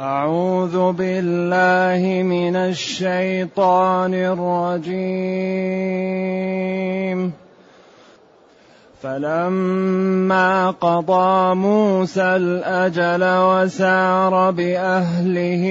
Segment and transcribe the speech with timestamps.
[0.00, 5.18] أعوذ بالله من الشيطان الرجيم.
[9.02, 15.64] فلما قضى موسى الأجل وسار بأهله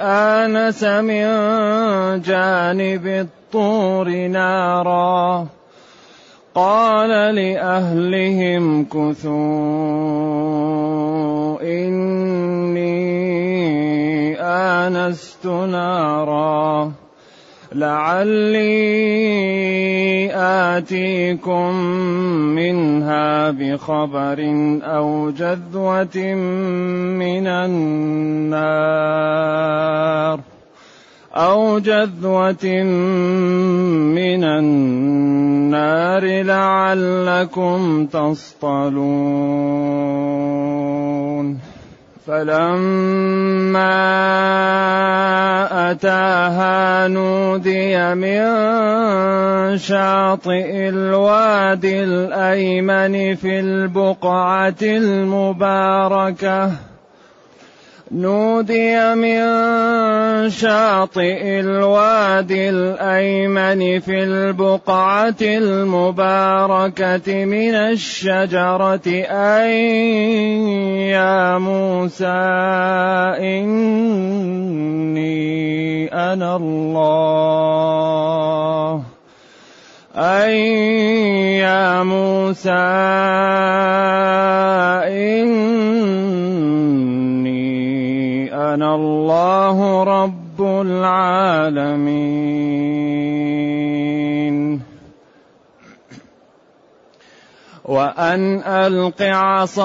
[0.00, 1.26] آنس من
[2.20, 5.46] جانب الطور نارا.
[6.54, 10.24] قال لأهلهم كثوا
[11.64, 12.94] إني
[14.40, 16.92] آنست نارا.
[17.72, 18.64] لعلي
[20.34, 21.74] آتيكم
[22.54, 24.38] منها بخبر
[24.82, 26.34] أو جذوة
[27.18, 28.94] من النار.
[31.34, 32.82] أو جذوة
[34.14, 39.64] من النار لعلكم تصطلون.
[42.26, 43.94] فلما
[45.90, 48.44] أتاها نودي من
[49.78, 56.70] شاطئ الوادي الأيمن في البقعة المباركة
[58.14, 59.42] نودي من
[60.50, 69.02] شاطئ الوادي الأيمن في البقعة المباركة من الشجرة.
[69.06, 69.80] أي
[71.10, 72.26] يا موسى
[73.42, 75.34] إني
[76.14, 77.74] أنا الله.
[80.16, 82.84] أي يا موسى
[88.54, 92.34] أنا الله رب العالمين.
[97.84, 99.84] وأن ألق عصاك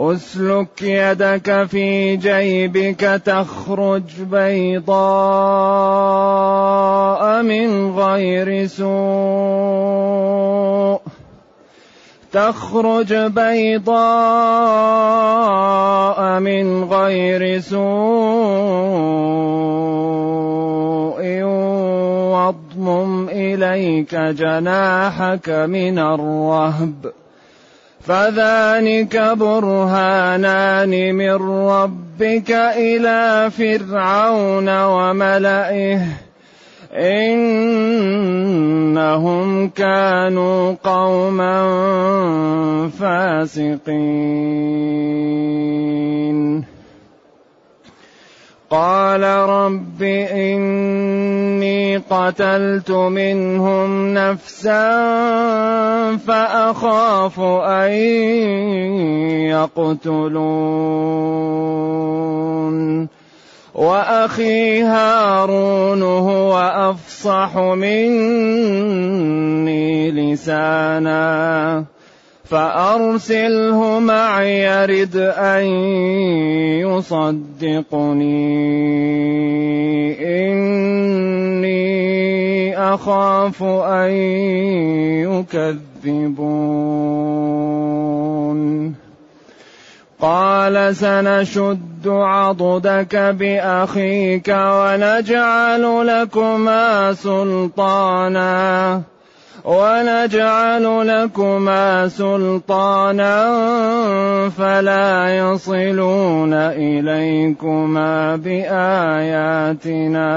[0.00, 4.98] أسلك يدك في جيبك تخرج بيضاء
[7.42, 8.88] من غير سوء.
[12.32, 13.98] تخرج بيضاء
[16.40, 17.78] من غير سوء.
[22.32, 27.12] واضمم إليك جناحك من الرهب.
[28.00, 31.34] فذلك برهانان من
[31.68, 36.00] ربك إلى فرعون وملئه
[38.48, 41.68] إنهم كانوا قوما
[43.00, 43.98] فاسقين.
[48.70, 50.02] قال رب
[50.32, 54.96] إني قتلت منهم نفسا
[56.16, 57.92] فأخاف أن
[59.48, 60.68] يقتلون.
[63.74, 68.50] وأخي هارون هو أفصح مني
[70.10, 71.84] لسانا.
[72.50, 75.64] فأرسله معي يرد أن
[76.80, 78.28] يصدقني.
[80.48, 81.88] إني
[82.78, 84.10] أخاف أن
[86.04, 86.48] يكذبون.
[90.20, 99.02] قال سنشد عضدك بأخيك ونجعل لكما سلطانا.
[99.64, 103.58] ونجعل لكما سلطانا
[104.58, 110.28] فلا يصلون إليكما بآياتنا.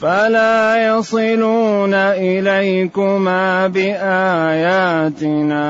[0.00, 5.66] فلا يصلون إليكما بآياتنا.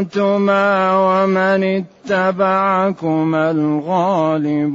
[0.00, 4.74] أنتما ومن اتبعكما الغالبون.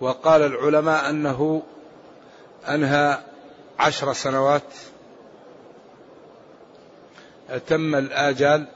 [0.00, 1.62] وقال العلماء أنه
[2.68, 3.18] أنهى
[3.78, 4.74] عشر سنوات
[7.50, 8.66] أتم الآجال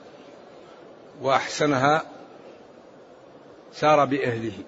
[1.23, 2.03] وأحسنها
[3.73, 4.59] سار بأهله.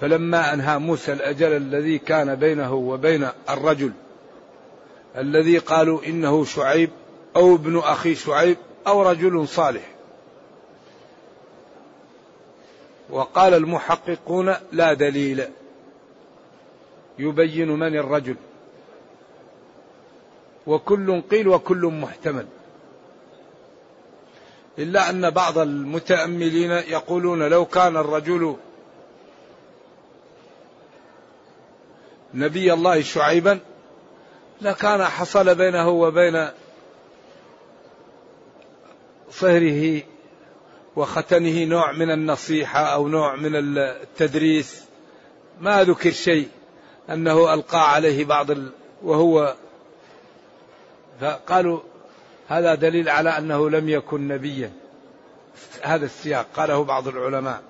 [0.00, 3.92] فلما أنهى موسى الأجل الذي كان بينه وبين الرجل
[5.16, 6.90] الذي قالوا إنه شعيب
[7.36, 8.56] أو ابن أخي شعيب
[8.86, 9.95] أو رجل صالح
[13.10, 15.44] وقال المحققون لا دليل.
[17.18, 18.36] يبين من الرجل.
[20.66, 22.46] وكل قيل وكل محتمل.
[24.78, 28.56] إلا أن بعض المتأملين يقولون لو كان الرجل
[32.34, 33.58] نبي الله شعيبا
[34.60, 36.48] لكان حصل بينه وبين
[39.30, 40.02] صهره
[40.96, 44.82] وختنه نوع من النصيحة أو نوع من التدريس.
[45.60, 46.48] ما ذكر شيء
[47.10, 48.72] أنه ألقى عليه بعض ال...
[49.02, 49.54] وهو
[51.20, 51.80] فقالوا
[52.48, 54.72] هذا دليل على أنه لم يكن نبيا.
[55.82, 57.62] هذا السياق قاله بعض العلماء.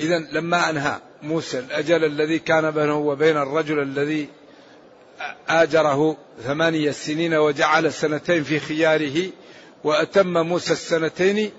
[0.00, 4.28] إذا لما أنهى موسى الأجل الذي كان بينه وبين الرجل الذي
[5.48, 9.30] آجره ثمانية سنين وجعل سنتين في خياره
[9.84, 11.52] وأتم موسى السنتين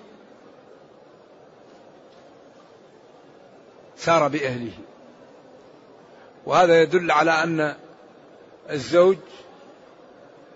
[3.98, 4.74] سار بأهله.
[6.46, 7.76] وهذا يدل على أن
[8.70, 9.18] الزوج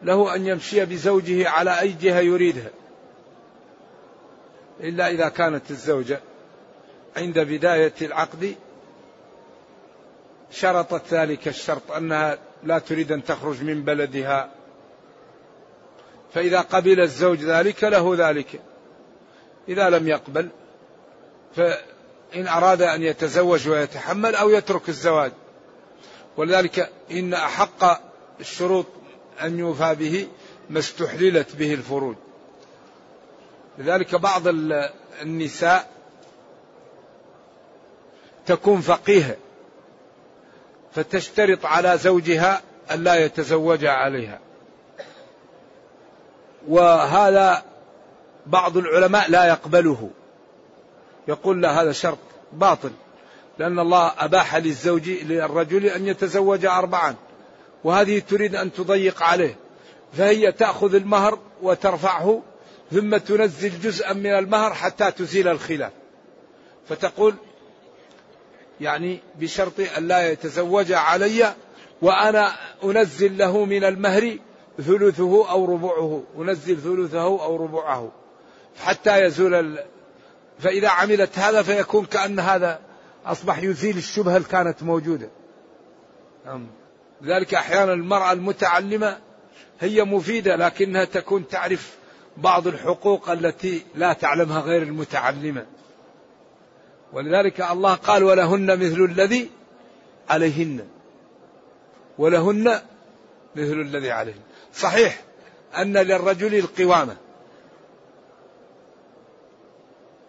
[0.04, 2.70] له أن يمشي بزوجه على أي جهة يريدها.
[4.80, 6.20] إلا إذا كانت الزوجة
[7.18, 8.56] عند بداية العقد
[10.52, 14.52] شرطت ذلك الشرط أنها لا تريد أن تخرج من بلدها.
[16.34, 18.62] فإذا قبل الزوج ذلك له ذلك.
[19.68, 20.50] إذا لم يقبل
[21.56, 25.32] فإن أراد أن يتزوج ويتحمل أو يترك الزواج.
[26.38, 28.02] ولذلك إن أحق
[28.40, 28.86] الشروط
[29.42, 30.28] أن يوفى به
[30.70, 32.16] ما استحللت به الفروج.
[33.78, 34.44] لذلك بعض
[35.22, 35.90] النساء
[38.46, 39.38] تكون فقيهة.
[40.96, 44.40] فتشترط على زوجها أن لا يتزوج عليها.
[46.68, 47.64] وهذا
[48.46, 50.10] بعض العلماء لا يقبله.
[51.28, 52.18] يقول لا هذا شرط
[52.54, 52.92] باطل
[53.60, 57.16] لأن الله أباح للزوج للرجل أن يتزوج أربعا
[57.84, 59.56] وهذه تريد أن تضيق عليه.
[60.14, 62.42] فهي تأخذ المهر وترفعه
[62.92, 65.92] ثم تنزل جزءا من المهر حتى تزيل الخلاف.
[66.90, 67.36] فتقول
[68.82, 71.54] يعني بشرط أن لا يتزوج علي
[72.02, 74.38] وأنا أنزل له من المهر
[74.78, 78.12] ثلثه أو ربعه أنزل ثلثه أو ربعه
[78.80, 79.84] حتى يزول ال...
[80.60, 82.80] فإذا عملت هذا فيكون كأن هذا
[83.26, 85.30] أصبح يزيل الشبهة اللي كانت موجودة.
[87.22, 89.18] لذلك أحيانا المرأة المتعلمة
[89.80, 91.96] هي مفيدة لكنها تكون تعرف
[92.38, 95.66] بعض الحقوق التي لا تعلمها غير المتعلمة.
[97.14, 99.50] ولذلك الله قال ولهن مثل الذي
[100.30, 100.88] عليهن.
[102.18, 102.82] ولهن
[103.56, 104.42] مثل الذي عليهن.
[104.74, 105.22] صحيح
[105.78, 107.18] أن للرجل القوامة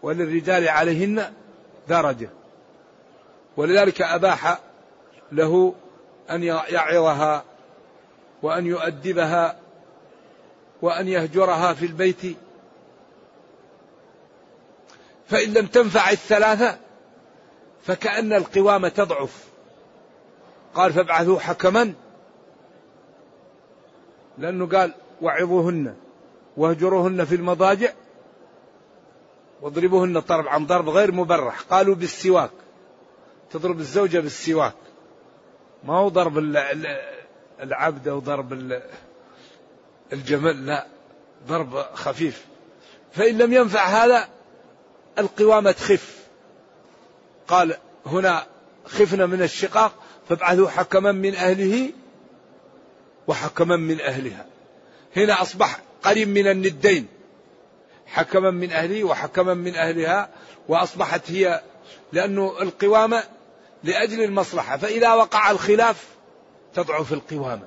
[0.03, 1.33] وللرجال عليهن
[1.89, 2.31] درجة.
[3.57, 4.59] ولذلك أباح
[5.33, 5.75] له
[6.31, 7.45] أن يعظها
[8.43, 9.57] وأن يؤدبها
[10.83, 12.37] وأن يهجرها في البيت
[15.31, 16.79] فإن لم تنفع الثلاثة
[17.83, 19.49] فكأن القوامة تضعف.
[20.75, 21.93] قال فابعثوا حكما
[24.39, 25.95] لأنه قال وعظوهن
[26.57, 27.93] واهجروهن في المضاجع
[29.63, 31.61] واضربوهن ضرب عن ضرب غير مبرح.
[31.61, 32.51] قالوا بالسواك
[33.51, 34.75] تضرب الزوجة بالسواك.
[35.85, 36.39] ما هو ضرب
[37.61, 38.81] العبد أو ضرب
[40.13, 40.87] الجمل لا
[41.47, 42.47] ضرب خفيف.
[43.13, 44.29] فإن لم ينفع هذا
[45.19, 46.21] القوامة تخف.
[47.49, 47.77] قال
[48.07, 48.47] هنا
[48.85, 49.93] خفنا من الشقاق
[50.29, 51.91] فابعثوا حكما من أهله
[53.27, 54.47] وحكما من أهلها.
[55.17, 57.07] هنا أصبح قريب من الندين.
[58.07, 60.29] حكما من أهله وحكما من أهلها
[60.69, 61.63] وأصبحت هي
[62.13, 63.25] لأنه القوامة
[63.85, 66.05] لأجل المصلحة فإذا وقع الخلاف
[66.75, 67.67] تضعف القوامة.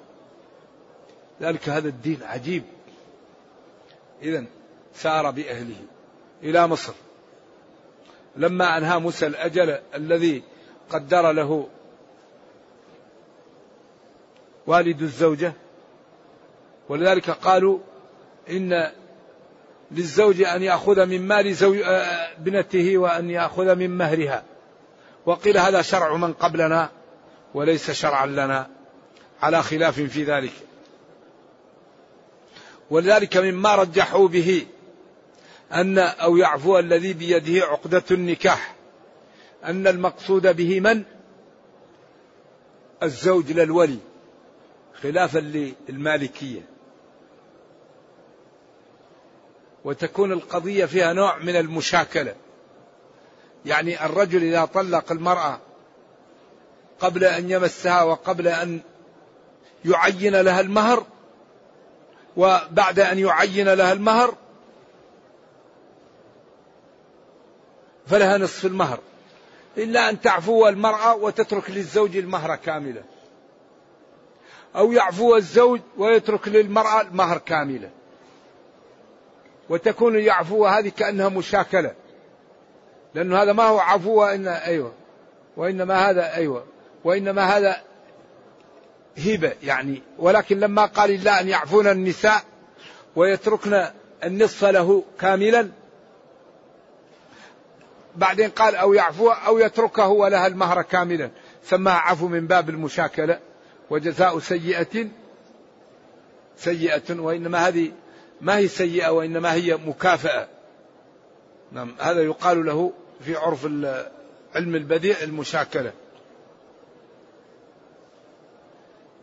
[1.41, 2.63] ذلك هذا الدين عجيب.
[4.21, 4.45] إذا
[4.95, 5.81] سار بأهله
[6.43, 6.93] إلى مصر.
[8.35, 10.43] لما أنهى موسى الأجل الذي
[10.89, 11.67] قدر له
[14.67, 15.53] والد الزوجة
[16.89, 17.79] ولذلك قالوا
[18.49, 18.91] إن
[19.91, 24.43] للزوج أن يأخذ من مال زوج آه، ابنته وأن يأخذ من مهرها
[25.25, 26.89] وقيل هذا شرع من قبلنا
[27.53, 28.67] وليس شرعا لنا
[29.41, 30.53] على خلاف في ذلك.
[32.89, 34.65] ولذلك مما رجحوا به
[35.71, 38.75] أن أو يعفو الذي بيده عقدة النكاح.
[39.63, 41.03] أن المقصود به من؟
[43.03, 43.99] الزوج للولي
[45.01, 45.39] خلافا
[45.89, 46.61] للمالكية.
[49.85, 52.35] وتكون القضية فيها نوع من المشاكلة.
[53.65, 55.59] يعني الرجل إذا طلق المرأة
[56.99, 58.79] قبل أن يمسها وقبل أن
[59.85, 61.05] يعين لها المهر
[62.37, 64.35] وبعد أن يعين لها المهر
[68.07, 68.99] فلها نصف المهر.
[69.77, 73.03] إلا أن تعفو المرأة وتترك للزوج المهر كاملا
[74.75, 77.89] أو يعفو الزوج ويترك للمرأة المهر كاملا
[79.69, 81.93] وتكون يعفو هذه كأنها مشاكلة.
[83.13, 84.93] لأنه هذا ما هو عفو وإن أيوة.
[85.57, 86.65] وإنما هذا أيوة.
[87.03, 87.81] وإنما هذا
[89.17, 90.01] هبة يعني.
[90.19, 92.41] ولكن لما قال الله أن يعفون النساء
[93.15, 93.87] ويتركن
[94.23, 95.69] النصف له كاملا
[98.15, 101.31] بعدين قال أو يعفو أو يتركه ولها المهر كاملا.
[101.63, 103.39] سماها عفو من باب المشاكلة
[103.89, 105.07] وجزاء سيئة
[106.57, 107.91] سيئة وإنما هذه
[108.41, 110.47] ما هي سيئة وإنما هي مكافأة.
[111.71, 112.93] نعم هذا يقال له
[113.25, 113.65] في عرف
[114.55, 115.91] علم البديع المشاكلة.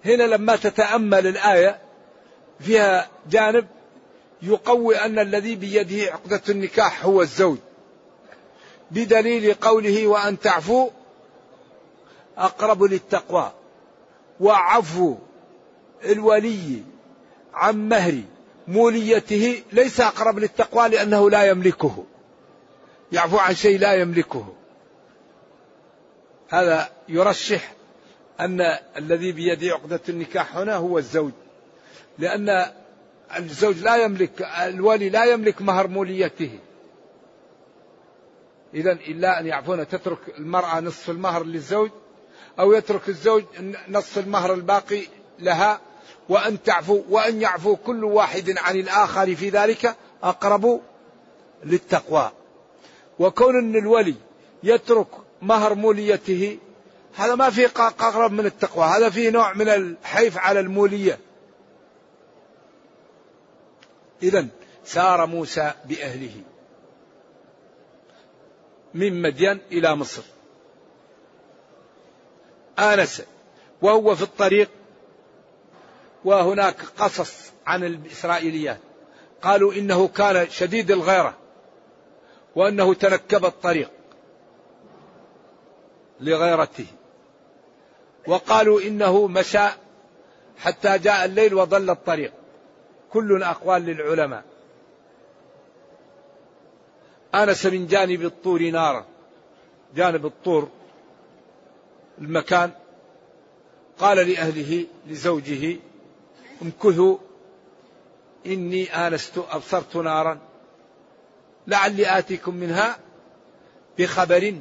[0.05, 1.79] هنا لما تتأمل الآية
[2.61, 3.67] فيها جانب
[4.43, 7.59] يقوي أن الذي بيده عقدة النكاح هو الزوج.
[8.91, 10.91] بدليل قوله وأن تعفوا
[12.39, 13.53] أقرب للتقوى
[14.41, 15.17] وعفو
[16.05, 16.83] الولي
[17.55, 18.23] عن مهر
[18.69, 22.05] موليته ليس أقرب للتقوى لأنه لا يملكه.
[23.13, 24.55] يعفو عن شيء لا يملكه.
[26.49, 27.73] هذا يرشح
[28.41, 28.61] أن
[28.97, 31.33] الذي بيده عقدة النكاح هنا هو الزوج.
[32.19, 32.67] لأن
[33.37, 36.59] الزوج لا يملك الولي لا يملك مهر موليته.
[38.75, 41.91] إذا إلا أن يعفون تترك المرأة نصف المهر للزوج
[42.59, 43.45] أو يترك الزوج
[43.89, 45.03] نصف المهر الباقي
[45.39, 45.81] لها
[46.29, 50.81] وأن تعفو وأن يعفو كل واحد عن الآخر في ذلك أقرب
[51.65, 52.33] للتقوى.
[53.19, 54.15] وكون أن الولي
[54.63, 55.07] يترك
[55.43, 56.59] مهر موليته
[57.17, 61.19] هذا ما فيه أقرب من التقوى هذا فيه نوع من الحيف على المولية.
[64.23, 64.47] إذا
[64.85, 66.43] سار موسى بأهله.
[68.95, 70.23] من مدين إلى مصر.
[72.79, 73.23] آنس
[73.83, 74.71] وهو في الطريق
[76.25, 78.79] وهناك قصص عن الإسرائيليات.
[79.43, 81.37] قالوا إنه كان شديد الغيرة
[82.57, 83.91] وأنه تنكب الطريق
[86.21, 86.87] لغيرته.
[88.27, 89.69] وقالوا إنه مشى
[90.59, 92.33] حتى جاء الليل وضل الطريق.
[93.13, 94.45] كل أقوال للعلماء.
[97.35, 99.07] آنس من جانب الطور نارا
[99.97, 100.69] جانب الطور
[102.19, 102.71] المكان.
[103.99, 105.77] قال لأهله لزوجه
[106.63, 107.17] امكثوا
[108.47, 110.39] إني آنست أبصرت نارا.
[111.67, 112.99] لعلي آتيكم منها
[113.99, 114.55] بخبر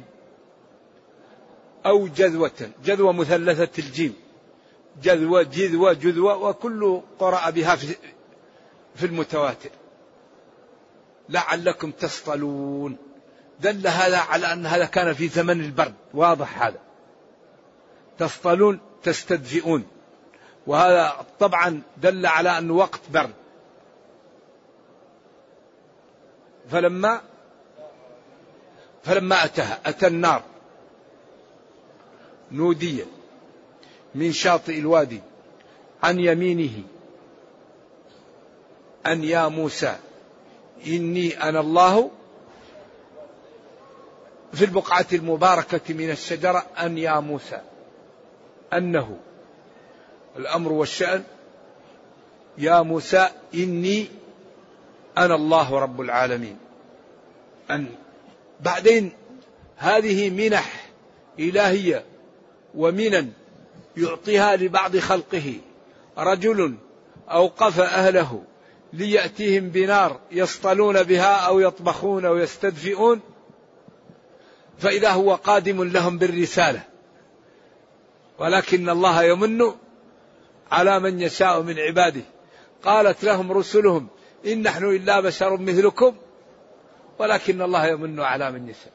[1.86, 2.70] أو جذوة.
[2.84, 4.14] جذوة مثلثة الجيم.
[5.02, 7.96] جذوة جذوة جذوة وكل قرأ بها في,
[8.94, 9.70] في المتواتر.
[11.30, 12.96] لعلكم تصطلون.
[13.60, 15.94] دل هذا على أن هذا كان في زمن البرد.
[16.14, 16.78] واضح هذا.
[18.18, 19.86] تصطلون تستدفئون.
[20.66, 23.34] وهذا طبعا دل على أنه وقت برد.
[26.70, 27.20] فلما
[29.02, 30.42] فلما أتاها أتى النار.
[32.52, 33.04] نودي
[34.14, 35.20] من شاطئ الوادي
[36.02, 36.82] عن يمينه
[39.06, 39.96] أن يا موسى
[40.86, 42.10] إني أنا الله
[44.52, 47.60] في البقعة المباركة من الشجرة أن يا موسى
[48.72, 49.16] أنه
[50.36, 51.24] الأمر والشأن
[52.58, 54.06] يا موسى إني
[55.18, 56.58] أنا الله رب العالمين.
[57.70, 57.86] أن
[58.60, 59.12] بعدين
[59.76, 60.86] هذه منح
[61.38, 62.04] إلهية
[62.74, 63.28] ومنا
[63.96, 65.54] يعطيها لبعض خلقه.
[66.18, 66.74] رجل
[67.30, 68.42] أوقف أهله
[68.92, 73.20] ليأتيهم بنار يصطلون بها أو يطبخون أو يستدفئون
[74.78, 76.82] فإذا هو قادم لهم بالرسالة.
[78.38, 79.72] ولكن الله يمن
[80.70, 82.22] على من يشاء من عباده.
[82.84, 84.08] قالت لهم رسلهم
[84.46, 86.16] إن نحن إلا بشر مثلكم
[87.18, 88.92] ولكن الله يمن على من يشاء.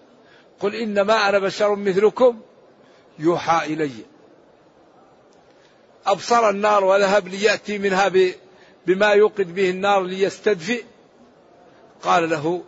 [0.59, 2.39] قل إنما أنا بشر مثلكم
[3.19, 3.91] يوحى إلي.
[6.05, 8.07] أبصر النار وذهب ليأتي منها
[8.87, 10.83] بما يوقد به النار ليستدفئ.
[12.03, 12.61] قال له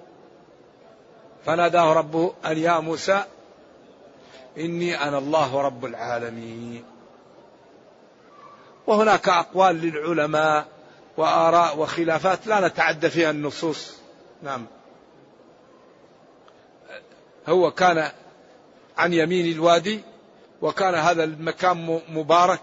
[1.45, 3.23] فناداه ربه أن يا موسى
[4.57, 6.83] إني أنا الله رب العالمين.
[8.87, 10.67] وهناك أقوال للعلماء
[11.17, 13.97] وآراء وخلافات لا نتعدى فيها النصوص.
[14.43, 14.65] نعم.
[17.47, 18.11] هو كان
[18.97, 20.01] عن يمين الوادي
[20.61, 22.61] وكان هذا المكان مبارك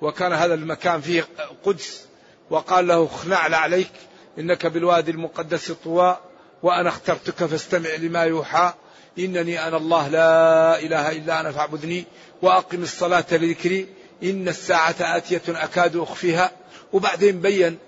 [0.00, 1.28] وكان هذا المكان فيه
[1.64, 2.06] قدس.
[2.54, 3.90] وقال له اخنع عليك
[4.38, 6.18] إنك بالوادي المقدس طوى
[6.62, 8.72] وأنا اخترتك فاستمع لما يوحى.
[9.18, 12.04] إنني أنا الله لا إله إلا أنا فاعبدني
[12.42, 13.86] وأقم الصلاة لذكري.
[14.22, 16.52] إن الساعة آتية أكاد أخفيها.
[16.92, 17.78] وبعدين بين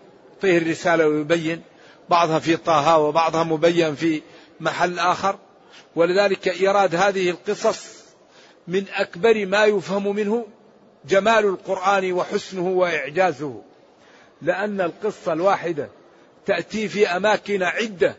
[0.40, 1.62] فيه الرسالة ويبين
[2.11, 4.23] بعضها في طه وبعضها مبين في
[4.61, 5.38] محل آخر.
[5.96, 7.87] ولذلك ايراد هذه القصص
[8.68, 10.46] من أكبر ما يفهم منه
[11.08, 13.62] جمال القرآن وحسنه وإعجازه.
[14.43, 15.88] لأن القصة الواحدة
[16.47, 18.16] تأتي في أماكن عدة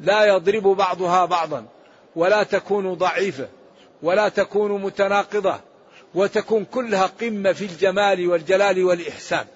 [0.00, 1.66] لا يضرب بعضها بعضا
[2.16, 3.48] ولا تكون ضعيفة
[4.02, 5.60] ولا تكون متناقضة
[6.14, 9.46] وتكون كلها قمة في الجمال والجلال والإحسان.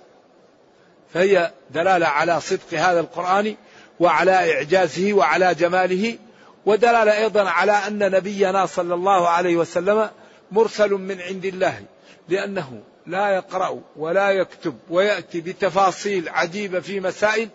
[1.15, 3.55] فهي دلالة على صدق هذا القرآن
[4.01, 6.19] وعلى إعجازه وعلى جماله
[6.67, 10.11] ودلالة أيضا على أن نبينا صلى الله عليه وسلم
[10.53, 11.83] مرسل من عند الله
[12.29, 17.49] لأنه لا يقرأ ولا يكتب ويأتي بتفاصيل عجيبة في مسائل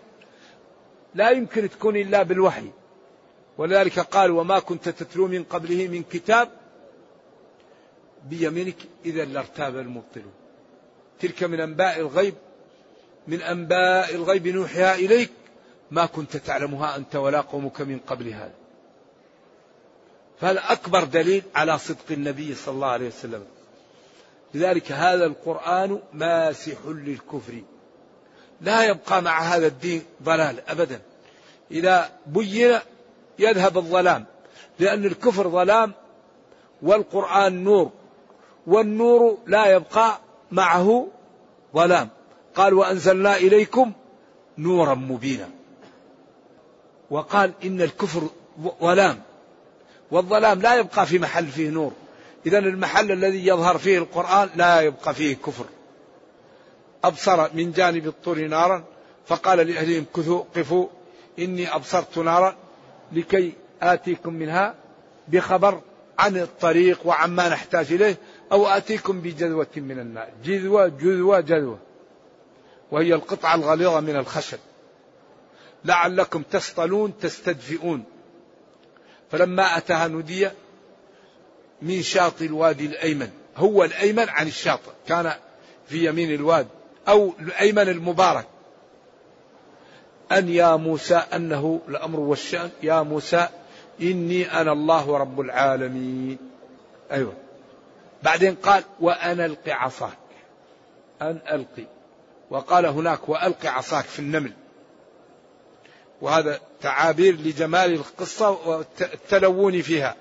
[1.14, 2.70] لا يمكن تكون إلا بالوحي.
[3.58, 6.48] ولذلك قال وما كنت تتلو من قبله من كتاب
[8.24, 10.32] بيمينك إذا لارتاب المبطلون.
[11.20, 12.34] تلك من أنباء الغيب
[13.28, 15.30] من أنباء الغيب نوحيها إليك.
[15.90, 18.54] ما كنت تعلمها أنت ولا قومك من قبل هذا.
[20.40, 23.44] فهذا أكبر دليل على صدق النبي صلى الله عليه وسلم.
[24.54, 27.62] لذلك هذا القرآن ماسح للكفر.
[28.60, 31.00] لا يبقى مع هذا الدين ضلال أبدا.
[31.70, 32.78] إذا بين
[33.38, 34.24] يذهب الظلام
[34.78, 35.92] لأن الكفر ظلام
[36.82, 37.90] والقرآن نور
[38.66, 40.18] والنور لا يبقى
[40.50, 41.06] معه
[41.74, 42.08] ظلام.
[42.54, 43.92] قال وأنزلنا إليكم
[44.58, 45.48] نورا مبينا.
[47.10, 48.22] وقال إن الكفر
[48.80, 49.22] ظلام.
[50.10, 51.92] والظلام لا يبقى في محل فيه نور.
[52.46, 55.64] إذا المحل الذي يظهر فيه القرآن لا يبقى فيه كفر.
[57.04, 58.84] أبصر من جانب الطور نارا
[59.26, 60.88] فقال لأهلهم كثوا قفوا
[61.38, 62.56] إني أبصرت نارا
[63.12, 64.74] لكي آتيكم منها
[65.28, 65.80] بخبر
[66.18, 68.16] عن الطريق وعما نحتاج إليه
[68.52, 70.28] أو آتيكم بجذوة من النار.
[70.44, 71.78] جذوة جذوة جذوة.
[72.90, 74.58] وهي القطعة الغليظة من الخشب.
[75.84, 78.04] لعلكم تصطلون تستدفئون.
[79.30, 80.48] فلما أتاها نودي
[81.82, 83.30] من شاطئ الوادي الأيمن.
[83.56, 84.90] هو الأيمن عن الشاطئ.
[85.08, 85.32] كان
[85.86, 86.66] في يمين الواد
[87.08, 88.46] أو الأيمن المبارك.
[90.32, 92.70] أن يا موسى أنه الأمر والشأن.
[92.82, 93.48] يا موسى
[94.00, 96.38] إني أنا الله رب العالمين.
[97.12, 97.32] أيوة.
[98.22, 100.18] بعدين قال وأنا ألقي عصاك.
[101.22, 101.86] أن ألقي.
[102.50, 104.52] وقال هناك وألقي عصاك في النمل.
[106.20, 110.16] وهذا تعابير لجمال القصة والتلون فيها.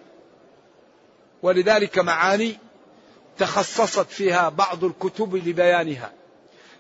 [1.44, 2.58] ولذلك معاني
[3.38, 6.12] تخصصت فيها بعض الكتب لبيانها.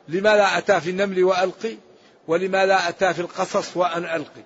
[0.08, 1.76] لماذا أتى في النمل وألقي
[2.28, 4.43] ولماذا أتى في القصص وأن ألقي.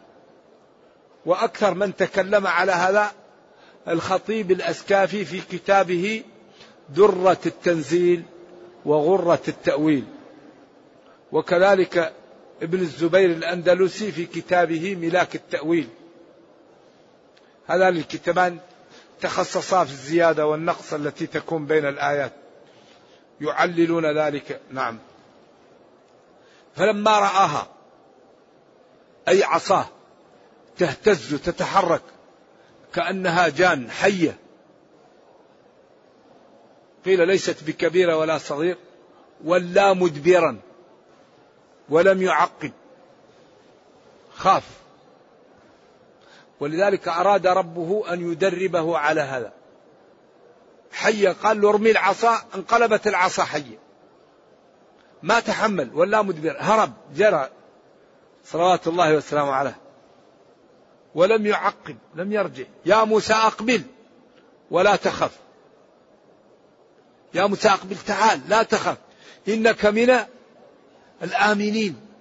[1.26, 3.12] وأكثر من تكلم على هذا
[3.88, 6.23] الخطيب الأسكافي في كتابه
[6.89, 8.23] درة التنزيل
[8.86, 10.06] وغرة التأويل.
[11.32, 12.13] وكذلك
[12.62, 15.88] ابن الزبير الأندلسي في كتابه ملاك التأويل.
[17.67, 18.60] هذان الكتابان
[19.21, 22.34] تخصصا في الزيادة والنقص التي تكون بين الآيات.
[23.41, 24.62] يعللون ذلك.
[24.71, 24.99] نعم.
[26.76, 27.67] فلما رآها
[29.28, 29.86] أي عصاه
[30.78, 32.02] تهتز تتحرك
[32.93, 34.38] كأنها جان حية.
[37.06, 38.78] قيل ليست بكبيرة ولا صغير
[39.43, 40.60] ولا مدبرا
[41.89, 42.71] ولم يعقب.
[44.36, 44.83] خاف.
[46.63, 49.54] ولذلك أراد ربه أن يدربه على هذا.
[50.91, 53.78] حية قال له ارمي العصا انقلبت العصا حية
[55.23, 57.49] ما تحمل ولا مدبر هرب جرى.
[58.45, 59.78] صلوات الله وسلامه عليه.
[61.15, 62.63] ولم يعقب لم يرجع.
[62.86, 63.82] يا موسى أقبل
[64.71, 65.38] ولا تخف.
[67.34, 68.97] يا موسى أقبل تعال لا تخف.
[69.47, 70.19] إنك من
[71.23, 72.12] الآمنين.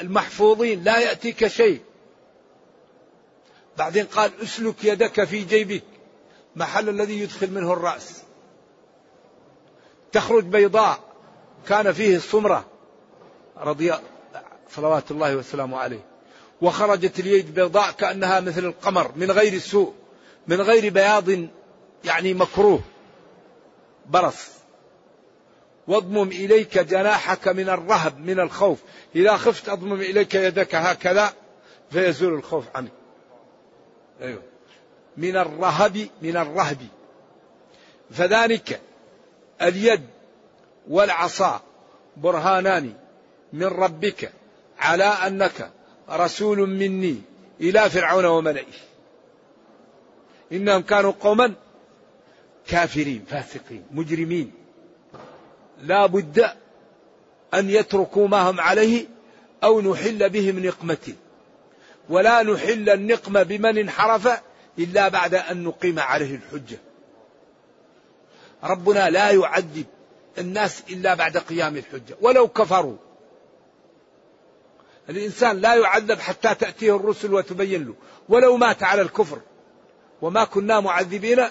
[0.00, 1.80] المحفوظين لا يأتيك شيء.
[3.78, 5.82] بعدين قال اسلك يدك في جيبك.
[6.56, 8.22] محل الذي يدخل منه الرأس.
[10.12, 11.00] تخرج بيضاء
[11.68, 12.66] كان فيه الصمرة
[13.56, 13.94] رضي
[14.70, 16.04] صلوات الله وسلامه عليه.
[16.60, 19.94] وخرجت اليد بيضاء كأنها مثل القمر من غير سوء
[20.46, 21.28] من غير بياض
[22.04, 22.80] يعني مكروه.
[24.06, 24.48] برص.
[25.88, 28.78] واضمم إليك جناحك من الرهب من الخوف.
[29.16, 31.32] إذا خفت أضمم إليك يدك هكذا
[31.90, 32.90] فيزول الخوف عنك.
[34.22, 34.42] أيوه.
[35.16, 36.78] من الرهب من الرهب.
[38.10, 38.80] فذلك
[39.62, 40.06] اليد
[40.88, 41.60] والعصا
[42.16, 42.92] برهانان
[43.52, 44.32] من ربك
[44.78, 45.70] على أنك
[46.10, 47.20] رسول مني
[47.60, 48.74] إلى فرعون وملئه.
[50.52, 51.54] إنهم كانوا قوما
[52.68, 54.65] كافرين فاسقين مجرمين.
[55.82, 56.50] لا بد
[57.54, 59.06] أن يتركوا ما هم عليه
[59.64, 61.14] أو نحل بهم نقمه
[62.08, 64.28] ولا نحل النقمه بمن انحرف
[64.78, 66.78] إلا بعد أن نقيم عليه الحجة.
[68.64, 69.84] ربنا لا يعذب
[70.38, 72.16] الناس إلا بعد قيام الحجة.
[72.20, 72.96] ولو كفروا.
[75.10, 77.94] الإنسان لا يعذب حتى تأتيه الرسل وتبين له.
[78.28, 79.40] ولو مات على الكفر.
[80.22, 81.44] وما كنا معذبين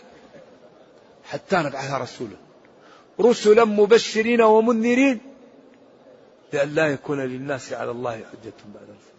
[1.24, 2.45] حتى نبعث رسولا.
[3.22, 5.20] رسلا مبشرين ومنذرين
[6.54, 9.16] لأن لا يكون للناس على الله حجة بعد الرسول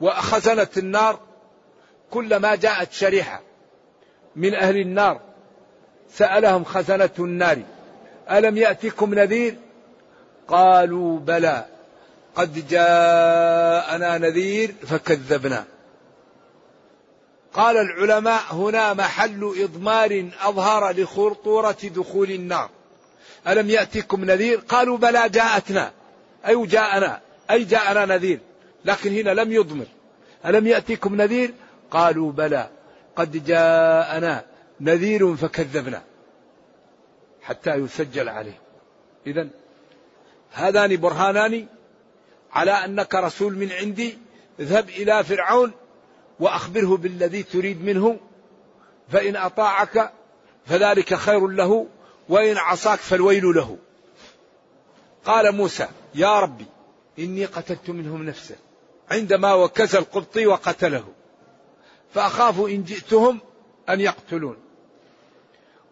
[0.00, 1.20] وخزنة النار
[2.10, 3.40] كلما جاءت شريحة
[4.36, 5.20] من أهل النار
[6.10, 7.62] سألهم خزنة النار
[8.30, 9.56] ألم يأتكم نذير؟
[10.48, 11.66] قالوا بلى
[12.34, 15.64] قد جاءنا نذير فكذبنا.
[17.54, 22.70] قال العلماء هنا محل إضمار أظهر لخطورة دخول النار.
[23.48, 25.92] ألم يأتكم نذير؟ قالوا بلى جاءتنا.
[26.46, 28.40] أي جاءنا؟ أي جاءنا نذير؟
[28.84, 29.86] لكن هنا لم يضمر.
[30.46, 31.54] ألم يأتكم نذير؟
[31.90, 32.68] قالوا بلى.
[33.16, 34.44] قد جاءنا
[34.80, 36.02] نذير فكذبنا.
[37.42, 38.58] حتى يسجل عليه.
[39.26, 39.48] إذا
[40.52, 41.66] هذان برهانان
[42.52, 44.18] على أنك رسول من عندي.
[44.60, 45.72] اذهب إلى فرعون
[46.40, 48.20] وأخبره بالذي تريد منه
[49.08, 50.12] فإن أطاعك
[50.66, 51.86] فذلك خير له
[52.28, 53.78] وإن عصاك فالويل له.
[55.24, 56.66] قال موسى يا ربي
[57.18, 58.54] إني قتلت منهم نفسا
[59.10, 61.04] عندما وكز القبطي وقتله
[62.14, 63.40] فأخاف إن جئتهم
[63.88, 64.56] أن يقتلون.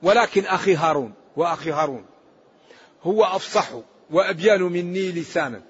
[0.03, 2.05] ولكن أخي هارون وأخي هارون
[3.03, 3.69] هو أفصح
[4.11, 5.63] وأبين مني لسانا.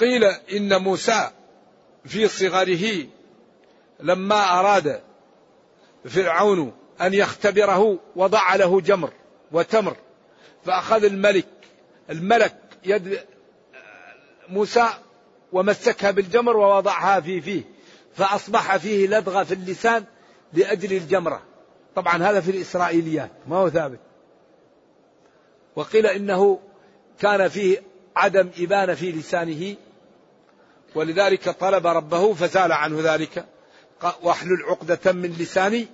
[0.00, 1.30] قيل إن موسى
[2.04, 3.06] في صغره
[4.00, 5.00] لما أراد
[6.04, 9.10] فرعون أن يختبره وضع له جمر
[9.52, 9.96] وتمر
[10.64, 11.46] فأخذ الملك
[12.10, 13.18] الملك يد
[14.48, 14.88] موسى
[15.52, 17.62] ومسكها بالجمر ووضعها في فيه
[18.14, 20.04] فأصبح فيه لدغة في اللسان
[20.52, 21.42] لأجل الجمرة.
[21.94, 23.98] طبعا هذا في الإسرائيليات ما هو ثابت.
[25.76, 26.60] وقيل إنه
[27.20, 27.82] كان فيه
[28.16, 29.76] عدم إبانة في لسانه
[30.94, 33.44] ولذلك طلب ربه فزال عنه ذلك.
[34.22, 35.86] واحلل عقدة من لساني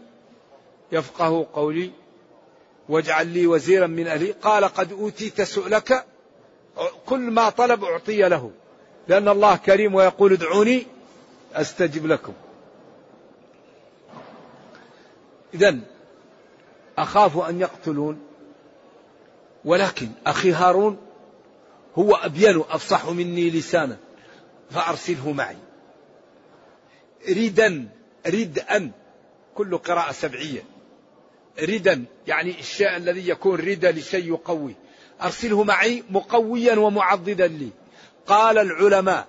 [0.92, 1.90] يفقه قولي
[2.88, 4.30] واجعل لي وزيرا من أهلي.
[4.32, 6.04] قال قد أوتيت سؤلك
[7.06, 8.50] كل ما طلب أعطي له
[9.08, 10.86] لأن الله كريم ويقول ادعوني
[11.54, 12.32] أستجب لكم.
[15.54, 15.78] إذا
[16.98, 18.20] أخاف أن يقتلون
[19.64, 20.96] ولكن أخي هارون
[21.98, 23.96] هو أبين أفصح مني لسانا
[24.70, 25.56] فأرسله معي.
[27.28, 27.88] ردا
[28.26, 28.92] ردا
[29.54, 30.62] كل قراءة سبعية.
[31.62, 34.74] ردا يعني الشيء الذي يكون ردا لشيء يقوي.
[35.22, 37.70] أرسله معي مقويا ومعضدا لي.
[38.26, 39.26] قال العلماء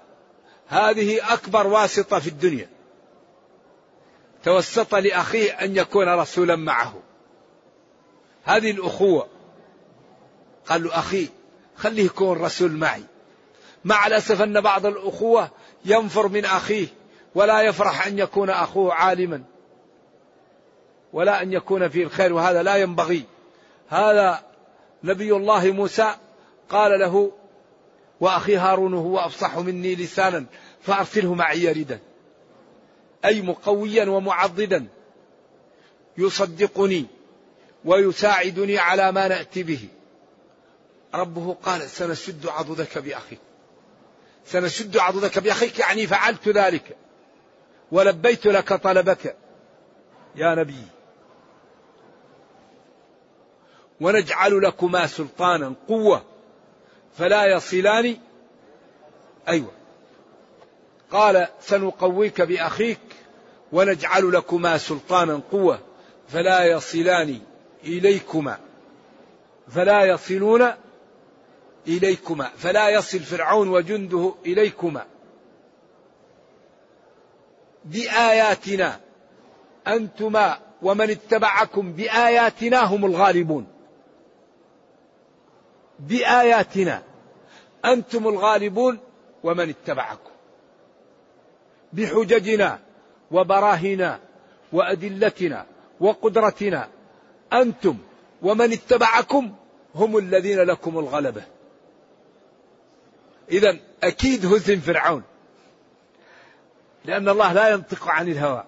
[0.67, 2.69] هذه أكبر واسطة في الدنيا.
[4.43, 6.93] توسط لأخيه أن يكون رسولا معه.
[8.43, 9.27] هذه الأخوة.
[10.65, 11.29] قال له أخي
[11.75, 13.03] خليه يكون رسول معي.
[13.85, 15.49] مع الأسف أن بعض الأخوة
[15.85, 16.87] ينفر من أخيه
[17.35, 19.43] ولا يفرح أن يكون أخوه عالما.
[21.13, 23.23] ولا أن يكون فيه الخير وهذا لا ينبغي.
[23.89, 24.43] هذا
[25.03, 26.15] نبي الله موسى
[26.69, 27.31] قال له
[28.19, 30.45] وأخي هارون هو أفصح مني لسانا
[30.81, 31.99] فأرسله معي يردا
[33.25, 34.87] أي مقويا ومعضدا.
[36.17, 37.05] يصدقني
[37.85, 39.87] ويساعدني على ما نأتي به.
[41.15, 43.39] ربه قال سنشد عضدك بأخيك.
[44.45, 46.97] سنشد عضدك بأخيك يعني فعلت ذلك.
[47.91, 49.35] ولبيت لك طلبك.
[50.35, 50.83] يا نبي.
[54.01, 56.23] ونجعل لكما سلطانا قوة.
[57.17, 58.17] فلا يصلان.
[59.47, 59.71] أيوة.
[61.11, 62.99] قال سنقويك بأخيك.
[63.71, 65.79] ونجعل لكما سلطانا قوة.
[66.29, 67.39] فلا يصلان
[67.83, 68.57] إليكما.
[69.67, 70.71] فلا يصلون
[71.87, 75.05] إليكما فلا يصل فرعون وجنده إليكما.
[77.85, 78.99] بآياتنا
[79.87, 83.67] أنتما ومن اتبعكم بآياتنا هم الغالبون.
[85.99, 87.03] بآياتنا
[87.85, 88.99] أنتم الغالبون
[89.43, 90.31] ومن اتبعكم.
[91.93, 92.79] بحججنا
[93.31, 94.19] وبراهنا
[94.73, 95.65] وأدلتنا
[95.99, 96.89] وقدرتنا
[97.53, 97.97] أنتم
[98.41, 99.53] ومن اتبعكم
[99.95, 101.43] هم الذين لكم الغلبة.
[103.51, 105.23] إذا أكيد هزم فرعون.
[107.05, 108.63] لأن الله لا ينطق عن الهوى.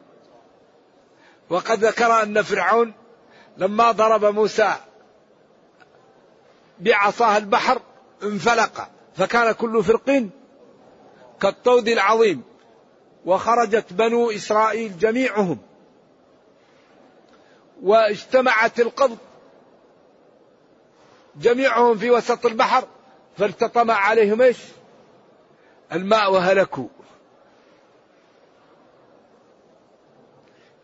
[1.50, 2.94] وقد ذكر أن فرعون
[3.58, 4.74] لما ضرب موسى
[6.80, 7.82] بعصاه البحر
[8.24, 8.90] انفلق.
[9.16, 10.30] فكان كل فرق
[11.42, 12.44] كالطود العظيم.
[13.26, 15.58] وخرجت بنو إسرائيل جميعهم.
[17.82, 19.18] واجتمعت القبض
[21.36, 22.88] جميعهم في وسط البحر.
[23.38, 24.58] فالتطم عليهم إيش؟
[25.94, 26.88] الماء وهلكوا.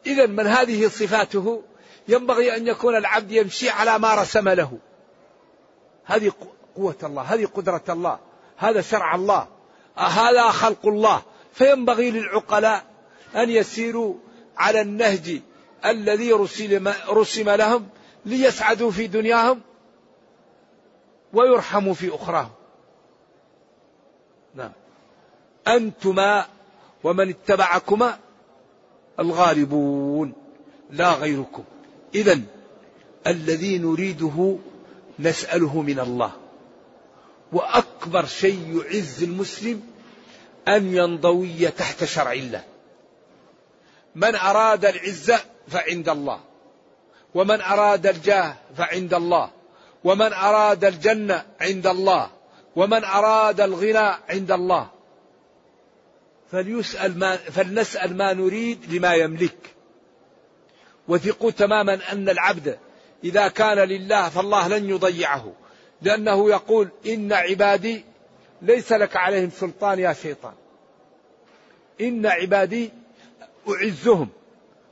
[0.06, 1.64] إذا من هذه صفاته
[2.08, 4.78] ينبغي أن يكون العبد يمشي على ما رسم له.
[6.06, 6.32] هذه
[6.76, 8.20] قوة الله، هذه قدرة الله،
[8.58, 9.48] هذا شرع الله،
[9.96, 11.22] هذا خلق الله،
[11.54, 12.84] فينبغي للعقلاء
[13.36, 14.16] أن يسيروا
[14.58, 15.42] على النهج
[15.86, 16.34] الذي
[17.10, 17.90] رسم لهم
[18.26, 19.62] ليسعدوا في دنياهم
[21.34, 22.52] ويرحموا في أخراهم
[24.56, 24.72] نعم.
[25.68, 26.46] أنتما
[27.04, 28.18] ومن اتبعكما
[29.20, 30.34] الغالبون
[30.90, 31.64] لا غيركم.
[32.16, 32.42] إذا
[33.28, 34.58] الذي نريده
[35.20, 36.32] نسأله من الله.
[37.52, 39.82] وأكبر شيء يعز المسلم
[40.68, 42.64] أن ينضوي تحت شرع الله.
[44.16, 46.40] من أراد العزة فعند الله
[47.36, 49.50] ومن أراد الجاه فعند الله.
[50.04, 52.30] ومن أراد الجنة عند الله
[52.76, 54.90] ومن أراد الغنى عند الله.
[56.52, 59.76] فليسأل ما فلنسأل ما نريد لما يملك.
[61.08, 62.80] وثقوا تماما أن العبد
[63.24, 65.54] إذا كان لله فالله لن يضيعه.
[66.02, 68.06] لأنه يقول إن عبادي
[68.62, 70.54] ليس لك عليهم سلطان يا شيطان.
[72.02, 72.92] إن عبادي
[73.70, 74.30] أعزهم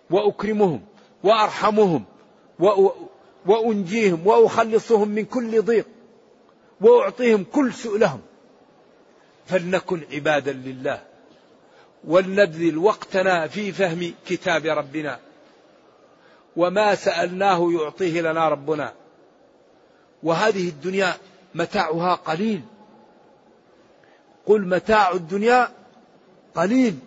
[0.09, 0.85] وأكرمهم
[1.23, 2.05] وأرحمهم
[3.47, 5.85] وأنجيهم وأخلصهم من كل ضيق
[6.81, 8.21] وأعطيهم كل سؤلهم.
[9.45, 11.03] فلنكن عبادا لله
[12.03, 15.19] ولنبذل وقتنا في فهم كتاب ربنا.
[16.55, 18.93] وما سألناه يعطيه لنا ربنا.
[20.23, 21.13] وهذه الدنيا
[21.55, 22.61] متاعها قليل.
[24.45, 25.71] قل متاع الدنيا
[26.55, 26.99] قليل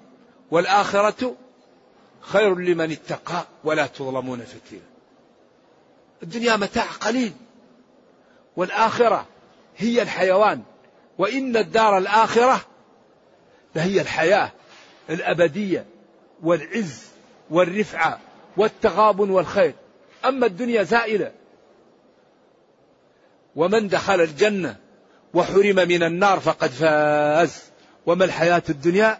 [0.50, 1.34] والآخرة
[2.20, 4.89] خير لمن اتقى ولا تظلمون فتيلا.
[6.22, 7.32] الدنيا متاع قليل
[8.56, 9.26] والآخرة
[9.76, 10.62] هي الحيوان
[11.18, 12.60] وإن الدار الآخرة
[13.74, 14.52] لهي الحياة
[15.10, 15.86] الأبدية
[16.42, 17.04] والعز
[17.50, 18.20] والرفعة
[18.56, 19.74] والتغابن والخير.
[20.24, 21.32] أما الدنيا زائلة.
[23.56, 24.76] ومن دخل الجنة
[25.34, 27.62] وحرم من النار فقد فاز.
[28.06, 29.18] وما الحياة الدنيا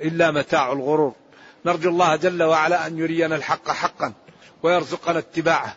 [0.00, 1.14] إلا متاع الغرور.
[1.64, 4.12] نرجو الله جل وعلا أن يرينا الحق حقا
[4.62, 5.76] ويرزقنا اتباعه.